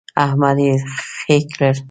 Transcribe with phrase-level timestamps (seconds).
[0.25, 0.73] احمد يې
[1.17, 1.73] خې کړ.